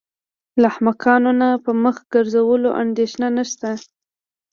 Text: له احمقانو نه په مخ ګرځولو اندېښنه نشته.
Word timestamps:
له 0.61 0.65
احمقانو 0.71 1.31
نه 1.41 1.49
په 1.63 1.71
مخ 1.83 1.95
ګرځولو 2.13 2.69
اندېښنه 2.83 3.27
نشته. 3.37 3.69